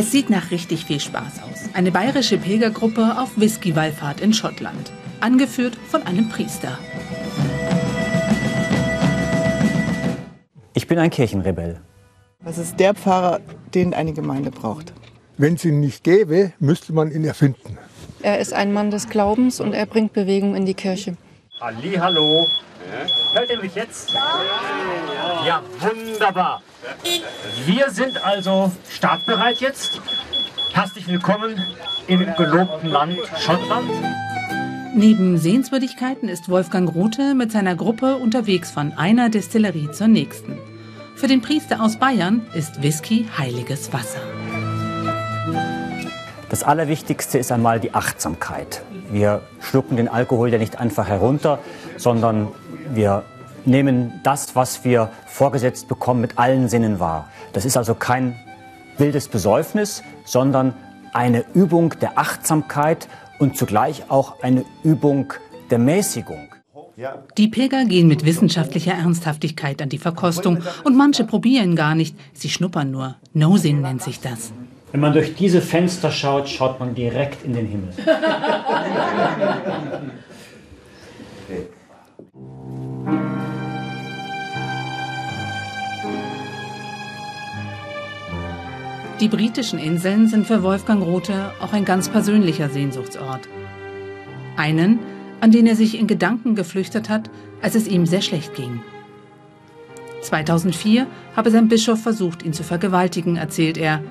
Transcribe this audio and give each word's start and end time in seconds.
Es 0.00 0.12
sieht 0.12 0.30
nach 0.30 0.52
richtig 0.52 0.84
viel 0.84 1.00
Spaß 1.00 1.42
aus. 1.42 1.70
Eine 1.74 1.90
bayerische 1.90 2.38
Pilgergruppe 2.38 3.18
auf 3.18 3.36
Whisky-Wallfahrt 3.36 4.20
in 4.20 4.32
Schottland. 4.32 4.92
Angeführt 5.18 5.76
von 5.88 6.04
einem 6.04 6.28
Priester. 6.28 6.78
Ich 10.74 10.86
bin 10.86 11.00
ein 11.00 11.10
Kirchenrebell. 11.10 11.80
Das 12.44 12.58
ist 12.58 12.78
der 12.78 12.94
Pfarrer, 12.94 13.40
den 13.74 13.92
eine 13.92 14.12
Gemeinde 14.12 14.52
braucht. 14.52 14.92
Wenn 15.36 15.54
es 15.54 15.64
ihn 15.64 15.80
nicht 15.80 16.04
gäbe, 16.04 16.52
müsste 16.60 16.92
man 16.92 17.10
ihn 17.10 17.24
erfinden. 17.24 17.76
Er 18.22 18.38
ist 18.38 18.52
ein 18.52 18.72
Mann 18.72 18.92
des 18.92 19.08
Glaubens 19.08 19.58
und 19.58 19.72
er 19.72 19.86
bringt 19.86 20.12
Bewegung 20.12 20.54
in 20.54 20.64
die 20.64 20.74
Kirche. 20.74 21.16
Halli, 21.60 21.96
hallo. 21.96 22.46
Hört 23.32 23.50
ihr 23.50 23.60
mich 23.60 23.74
jetzt? 23.74 24.14
Ja, 25.44 25.60
wunderbar. 25.80 26.62
Wir 27.66 27.90
sind 27.90 28.24
also 28.24 28.70
startbereit 28.88 29.60
jetzt. 29.60 30.00
Herzlich 30.72 31.08
willkommen 31.08 31.60
im 32.06 32.20
gelobten 32.36 32.90
Land 32.90 33.18
Schottland. 33.40 33.90
Neben 34.94 35.36
Sehenswürdigkeiten 35.36 36.28
ist 36.28 36.48
Wolfgang 36.48 36.94
Rothe 36.94 37.34
mit 37.34 37.50
seiner 37.50 37.74
Gruppe 37.74 38.16
unterwegs 38.16 38.70
von 38.70 38.92
einer 38.92 39.28
Destillerie 39.28 39.90
zur 39.90 40.06
nächsten. 40.06 40.58
Für 41.16 41.26
den 41.26 41.42
Priester 41.42 41.82
aus 41.82 41.98
Bayern 41.98 42.46
ist 42.54 42.82
Whisky 42.82 43.26
heiliges 43.36 43.92
Wasser. 43.92 44.20
Das 46.50 46.62
Allerwichtigste 46.62 47.38
ist 47.38 47.52
einmal 47.52 47.78
die 47.78 47.92
Achtsamkeit. 47.92 48.82
Wir 49.10 49.42
schlucken 49.60 49.96
den 49.96 50.08
Alkohol 50.08 50.50
ja 50.50 50.58
nicht 50.58 50.80
einfach 50.80 51.06
herunter, 51.06 51.58
sondern 51.98 52.48
wir 52.94 53.24
nehmen 53.66 54.20
das, 54.22 54.56
was 54.56 54.82
wir 54.84 55.10
vorgesetzt 55.26 55.88
bekommen, 55.88 56.22
mit 56.22 56.38
allen 56.38 56.68
Sinnen 56.68 57.00
wahr. 57.00 57.28
Das 57.52 57.66
ist 57.66 57.76
also 57.76 57.94
kein 57.94 58.34
wildes 58.96 59.28
Besäufnis, 59.28 60.02
sondern 60.24 60.72
eine 61.12 61.44
Übung 61.52 61.94
der 62.00 62.18
Achtsamkeit 62.18 63.08
und 63.38 63.56
zugleich 63.56 64.04
auch 64.08 64.42
eine 64.42 64.64
Übung 64.82 65.34
der 65.70 65.78
Mäßigung. 65.78 66.54
Die 67.36 67.48
Pilger 67.48 67.84
gehen 67.84 68.08
mit 68.08 68.24
wissenschaftlicher 68.24 68.92
Ernsthaftigkeit 68.92 69.80
an 69.82 69.88
die 69.88 69.98
Verkostung 69.98 70.62
und 70.82 70.96
manche 70.96 71.24
probieren 71.24 71.76
gar 71.76 71.94
nicht, 71.94 72.16
sie 72.32 72.48
schnuppern 72.48 72.90
nur. 72.90 73.16
Nosing 73.34 73.82
nennt 73.82 74.02
sich 74.02 74.18
das. 74.20 74.52
Wenn 74.92 75.00
man 75.00 75.12
durch 75.12 75.34
diese 75.34 75.60
Fenster 75.60 76.10
schaut, 76.10 76.48
schaut 76.48 76.80
man 76.80 76.94
direkt 76.94 77.44
in 77.44 77.52
den 77.52 77.66
Himmel. 77.66 77.92
Die 89.20 89.28
britischen 89.28 89.80
Inseln 89.80 90.28
sind 90.28 90.46
für 90.46 90.62
Wolfgang 90.62 91.02
Rothe 91.02 91.50
auch 91.60 91.72
ein 91.72 91.84
ganz 91.84 92.08
persönlicher 92.08 92.68
Sehnsuchtsort. 92.68 93.48
Einen, 94.56 95.00
an 95.40 95.50
den 95.50 95.66
er 95.66 95.74
sich 95.74 95.98
in 95.98 96.06
Gedanken 96.06 96.54
geflüchtet 96.54 97.08
hat, 97.08 97.28
als 97.60 97.74
es 97.74 97.88
ihm 97.88 98.06
sehr 98.06 98.22
schlecht 98.22 98.54
ging. 98.54 98.80
2004 100.22 101.08
habe 101.34 101.50
sein 101.50 101.66
Bischof 101.66 102.00
versucht, 102.00 102.44
ihn 102.44 102.52
zu 102.52 102.62
vergewaltigen, 102.62 103.36
erzählt 103.36 103.76
er. 103.76 104.02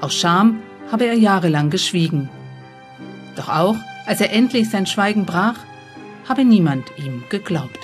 Aus 0.00 0.14
Scham 0.14 0.62
habe 0.92 1.06
er 1.06 1.14
jahrelang 1.14 1.70
geschwiegen. 1.70 2.28
Doch 3.34 3.48
auch, 3.48 3.76
als 4.04 4.20
er 4.20 4.32
endlich 4.32 4.68
sein 4.70 4.86
Schweigen 4.86 5.24
brach, 5.24 5.58
habe 6.28 6.44
niemand 6.44 6.84
ihm 6.98 7.24
geglaubt. 7.30 7.78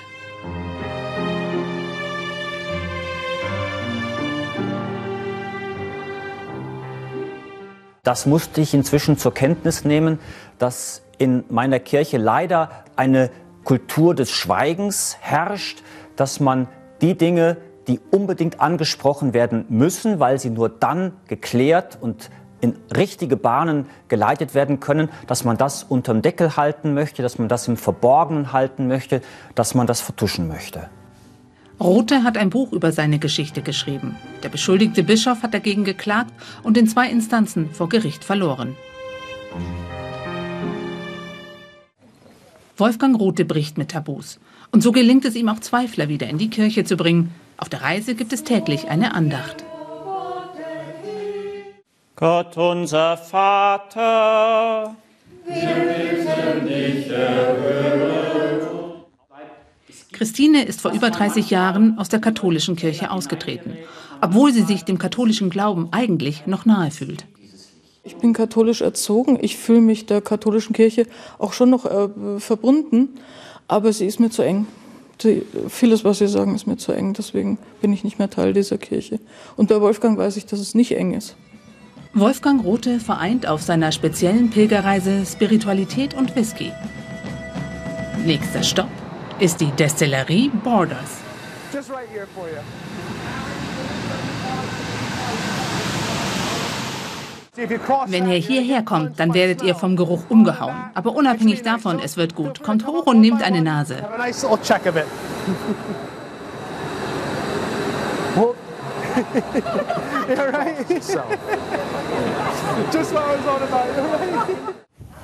Das 8.02 8.26
musste 8.26 8.60
ich 8.60 8.74
inzwischen 8.74 9.16
zur 9.16 9.32
Kenntnis 9.32 9.84
nehmen, 9.84 10.19
dass 10.58 11.02
in 11.19 11.44
meiner 11.48 11.78
Kirche 11.78 12.19
leider 12.19 12.84
eine 12.97 13.31
Kultur 13.64 14.14
des 14.14 14.32
Schweigens 14.32 15.16
herrscht, 15.20 15.82
dass 16.16 16.41
man 16.41 16.69
die 17.00 17.16
Dinge, 17.16 17.56
die 17.88 18.00
unbedingt 18.10 18.60
angesprochen 18.60 19.34
werden 19.34 19.65
müssen, 19.69 20.20
weil 20.20 20.38
sie 20.38 20.50
nur 20.50 20.69
dann 20.69 21.12
geklärt 21.28 21.98
und 22.00 22.31
in 22.60 22.76
richtige 22.97 23.37
Bahnen 23.37 23.87
geleitet 24.09 24.54
werden 24.54 24.78
können, 24.78 25.09
dass 25.26 25.44
man 25.44 25.56
das 25.56 25.82
unterm 25.82 26.22
Deckel 26.22 26.56
halten 26.56 26.94
möchte, 26.94 27.22
dass 27.22 27.38
man 27.38 27.48
das 27.48 27.66
im 27.66 27.76
Verborgenen 27.76 28.53
halten 28.53 28.87
möchte, 28.87 29.20
dass 29.56 29.75
man 29.75 29.87
das 29.87 30.00
vertuschen 30.00 30.47
möchte. 30.47 30.88
Rothe 31.81 32.22
hat 32.22 32.37
ein 32.37 32.50
Buch 32.50 32.72
über 32.72 32.93
seine 32.93 33.19
Geschichte 33.19 33.62
geschrieben. 33.62 34.16
Der 34.44 34.49
beschuldigte 34.49 35.03
Bischof 35.03 35.43
hat 35.43 35.53
dagegen 35.53 35.82
geklagt 35.82 36.32
und 36.62 36.76
in 36.76 36.87
zwei 36.87 37.10
Instanzen 37.10 37.70
vor 37.70 37.88
Gericht 37.88 38.22
verloren. 38.22 38.76
Wolfgang 42.76 43.19
Rothe 43.19 43.44
bricht 43.44 43.76
mit 43.78 43.91
Tabus. 43.91 44.38
Und 44.70 44.82
so 44.82 44.93
gelingt 44.93 45.25
es 45.25 45.34
ihm 45.34 45.49
auch 45.49 45.59
Zweifler 45.59 46.09
wieder 46.09 46.28
in 46.28 46.38
die 46.38 46.50
Kirche 46.50 46.84
zu 46.84 46.97
bringen. 46.97 47.34
Auf 47.62 47.69
der 47.69 47.83
Reise 47.83 48.17
gibt 48.17 48.33
es 48.33 48.43
täglich 48.43 48.89
eine 48.89 49.15
Andacht. 49.15 49.62
Gott 52.17 52.56
unser 52.56 53.17
Vater, 53.17 54.97
wir 55.47 55.55
bitten 55.55 56.67
dich, 56.67 57.09
erhöre 57.09 59.05
Christine 60.11 60.65
ist 60.65 60.81
vor 60.81 60.91
über 60.91 61.11
30 61.11 61.50
Jahren 61.50 61.99
aus 61.99 62.09
der 62.09 62.19
katholischen 62.19 62.75
Kirche 62.75 63.12
ausgetreten, 63.12 63.77
obwohl 64.21 64.53
sie 64.53 64.62
sich 64.62 64.83
dem 64.83 64.99
katholischen 64.99 65.49
Glauben 65.49 65.87
eigentlich 65.93 66.49
noch 66.49 66.65
nahe 66.65 66.91
fühlt. 66.91 67.27
Ich 68.03 68.17
bin 68.17 68.33
katholisch 68.33 68.81
erzogen. 68.81 69.39
Ich 69.41 69.56
fühle 69.56 69.83
mich 69.83 70.06
der 70.06 70.21
katholischen 70.21 70.73
Kirche 70.73 71.06
auch 71.39 71.53
schon 71.53 71.71
noch 71.71 71.87
äh, 71.87 72.41
verbunden, 72.41 73.11
aber 73.69 73.93
sie 73.93 74.06
ist 74.06 74.19
mir 74.19 74.31
zu 74.31 74.43
eng. 74.43 74.67
Sie, 75.22 75.43
vieles, 75.69 76.05
was 76.05 76.19
Sie 76.19 76.28
sagen, 76.28 76.55
ist 76.55 76.66
mir 76.66 76.77
zu 76.77 76.93
eng. 76.93 77.15
Deswegen 77.15 77.59
bin 77.81 77.93
ich 77.93 78.05
nicht 78.05 78.19
mehr 78.19 78.31
Teil 78.31 78.53
dieser 78.53 78.78
Kirche. 78.78 79.21
Und 79.56 79.69
bei 79.69 79.81
Wolfgang 79.81 80.19
weiß 80.19 80.37
ich, 80.37 80.47
dass 80.47 80.60
es 80.60 80.75
nicht 80.75 80.97
eng 80.97 81.15
ist. 81.15 81.37
Wolfgang 82.15 82.62
Rothe 82.62 83.00
vereint 83.00 83.47
auf 83.47 83.62
seiner 83.62 83.91
speziellen 83.91 84.50
Pilgerreise 84.50 85.25
Spiritualität 85.25 86.12
und 86.12 86.37
Whisky. 86.37 86.71
Nächster 88.27 88.62
Stopp 88.62 88.91
ist 89.38 89.61
die 89.61 89.71
Destillerie 89.72 90.50
Borders. 90.62 91.22
Wenn 97.54 98.30
ihr 98.30 98.38
hierher 98.38 98.82
kommt, 98.82 99.20
dann 99.20 99.34
werdet 99.34 99.62
ihr 99.62 99.74
vom 99.74 99.94
Geruch 99.94 100.22
umgehauen. 100.30 100.74
Aber 100.94 101.14
unabhängig 101.14 101.60
davon, 101.60 102.00
es 102.02 102.16
wird 102.16 102.34
gut. 102.34 102.62
Kommt 102.62 102.86
hoch 102.86 103.04
und 103.04 103.20
nehmt 103.20 103.42
eine 103.42 103.60
Nase. 103.60 103.96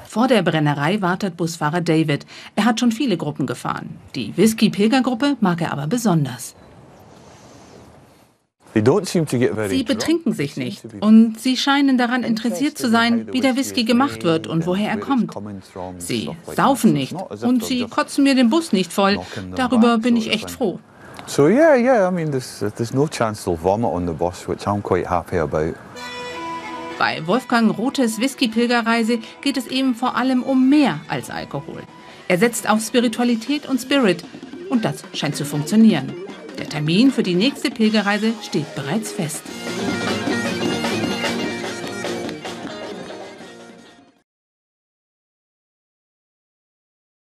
Vor 0.04 0.28
der 0.28 0.42
Brennerei 0.42 1.00
wartet 1.00 1.38
Busfahrer 1.38 1.80
David. 1.80 2.26
Er 2.56 2.66
hat 2.66 2.78
schon 2.80 2.92
viele 2.92 3.16
Gruppen 3.16 3.46
gefahren. 3.46 3.96
Die 4.14 4.36
Whisky-Pilgergruppe 4.36 5.38
mag 5.40 5.62
er 5.62 5.72
aber 5.72 5.86
besonders. 5.86 6.54
Sie 8.74 9.82
betrinken 9.82 10.32
sich 10.32 10.56
nicht 10.56 10.82
und 11.00 11.40
sie 11.40 11.56
scheinen 11.56 11.98
daran 11.98 12.22
interessiert 12.22 12.76
zu 12.76 12.90
sein, 12.90 13.26
wie 13.32 13.40
der 13.40 13.56
Whisky 13.56 13.84
gemacht 13.84 14.24
wird 14.24 14.46
und 14.46 14.66
woher 14.66 14.90
er 14.90 14.98
kommt. 14.98 15.32
Sie 15.98 16.30
saufen 16.54 16.92
nicht 16.92 17.14
und 17.42 17.64
sie 17.64 17.86
kotzen 17.86 18.24
mir 18.24 18.34
den 18.34 18.50
Bus 18.50 18.72
nicht 18.72 18.92
voll. 18.92 19.18
Darüber 19.56 19.98
bin 19.98 20.16
ich 20.16 20.32
echt 20.32 20.50
froh. 20.50 20.78
So 21.26 21.46
yeah, 21.46 21.76
yeah, 21.76 22.08
I 22.08 22.10
mean 22.10 22.30
there's, 22.30 22.60
there's 22.76 22.94
no 22.94 23.06
chance 23.06 23.44
they'll 23.44 23.58
vomit 23.62 23.90
on 23.90 24.06
the 24.06 24.14
bus, 24.14 24.48
which 24.48 24.66
I'm 24.66 24.80
quite 24.80 25.06
happy 25.06 25.36
about. 25.36 25.74
Bei 26.98 27.24
Wolfgang 27.26 27.76
Rothes 27.76 28.18
Whisky-Pilgerreise 28.18 29.18
geht 29.42 29.58
es 29.58 29.66
eben 29.66 29.94
vor 29.94 30.16
allem 30.16 30.42
um 30.42 30.70
mehr 30.70 31.00
als 31.06 31.28
Alkohol. 31.28 31.82
Er 32.28 32.38
setzt 32.38 32.68
auf 32.68 32.80
Spiritualität 32.80 33.68
und 33.68 33.78
Spirit 33.78 34.24
und 34.70 34.84
das 34.84 35.04
scheint 35.12 35.36
zu 35.36 35.44
funktionieren. 35.44 36.12
Der 36.58 36.68
Termin 36.68 37.12
für 37.12 37.22
die 37.22 37.34
nächste 37.34 37.70
Pilgerreise 37.70 38.32
steht 38.42 38.74
bereits 38.74 39.12
fest. 39.12 39.42